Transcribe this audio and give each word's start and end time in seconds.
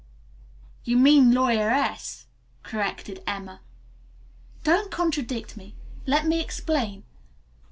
"You 0.83 0.97
mean 0.97 1.29
a 1.29 1.33
lawyeress," 1.39 2.25
corrected 2.63 3.21
Emma. 3.27 3.61
"Don't 4.63 4.89
contradict 4.89 5.55
me. 5.55 5.75
Let 6.07 6.25
me 6.25 6.41
explain. 6.41 7.03